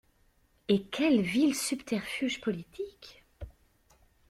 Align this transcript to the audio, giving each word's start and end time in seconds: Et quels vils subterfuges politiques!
Et 0.67 0.81
quels 0.81 1.21
vils 1.21 1.53
subterfuges 1.53 2.41
politiques! 2.41 3.23